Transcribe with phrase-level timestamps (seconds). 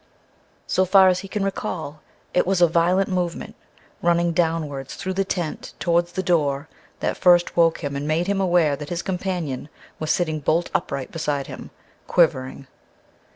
[0.65, 2.01] So far as he can recall,
[2.33, 3.55] it was a violent movement,
[4.01, 6.67] running downwards through the tent towards the door,
[7.01, 9.69] that first woke him and made him aware that his companion
[9.99, 11.69] was sitting bolt upright beside him
[12.07, 12.65] quivering.